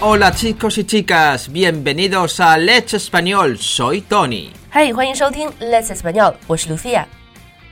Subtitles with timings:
[0.00, 4.50] Hola chicos y chicas, bienvenidos a Let's Español, soy Tony.
[4.72, 5.88] Hey, leche Let's
[6.46, 7.06] ¡Soy Lucía.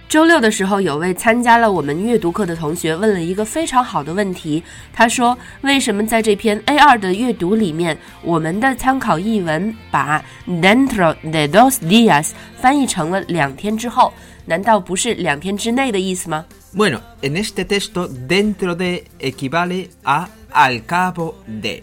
[0.09, 4.63] 周六的时候，有位参加了我们阅读课的同学问了一个非常好的问题。
[4.91, 14.10] 他说：“为什么在这篇 A 二的阅读里面，我们的参考译文把 dentro de dos días 翻译成了两天之后？
[14.47, 16.43] 难道不是两天之内的意思吗？”
[16.75, 21.82] bueno, en este texto dentro de equivale a al cabo de.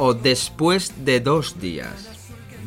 [0.00, 2.08] o después de dos días,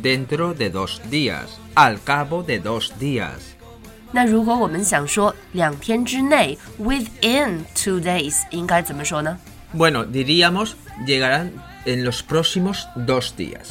[0.03, 3.55] dentro de dos días, al cabo de dos días.
[4.11, 7.99] 那如果我们想说两天之内，within two
[9.75, 10.73] bueno, diríamos
[11.07, 11.51] llegarán
[11.85, 13.69] en los próximos dos días.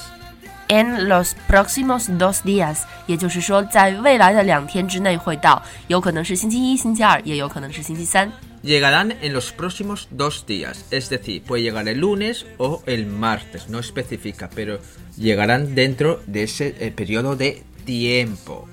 [0.67, 8.33] En los próximos dos días，也就是说，在未来的两天之内会到，有可能是星期一、星期二，也有可能是星期三。
[8.63, 10.85] llegarán en los próximos dos días.
[10.91, 14.79] Es decir, puede llegar el lunes o el martes, no especifica, pero
[15.17, 18.69] llegarán dentro de ese eh, periodo de tiempo.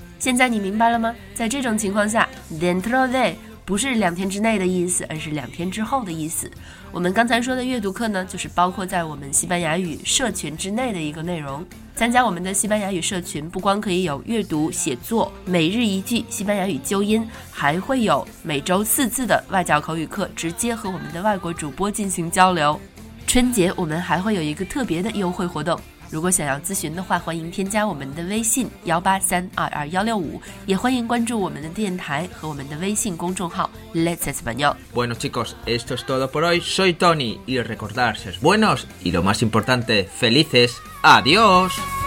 [2.62, 6.50] de 不是两天之内的意思，而是两天之后的意思。
[6.92, 11.64] 我们刚才说的阅读课呢，就是包括在我们西班牙语社群之内的一个内容。
[11.96, 22.80] 参加我们的西班牙语社群，不光可以有阅读、写作、每日一句西班牙语纠音，还会有每周四次的外教口语课，直接和我们的外国主播进行交流。
[23.28, 25.80] 春节我们还会有一个特别的优惠活动。
[26.10, 33.70] 如果想要咨询的话，欢迎添加我们的微信幺八三二二幺六五，也欢迎关注我们的电台和我们的微信公众号。
[33.94, 34.76] Let's español。
[34.94, 36.62] Buenos chicos, esto es todo por hoy.
[36.62, 40.76] Soy Tony y recordar ser buenos y lo más importante, felices.
[41.04, 41.99] Adiós.